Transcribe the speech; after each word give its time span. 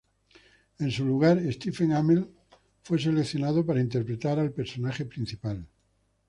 En 0.79 0.89
su 0.89 1.05
lugar, 1.05 1.39
Stephen 1.53 1.91
Amell 1.91 2.27
fue 2.81 2.97
seleccionado 2.97 3.63
para 3.63 3.79
interpretar 3.81 4.39
al 4.39 4.49
personaje 4.51 5.05
principal. 5.05 5.63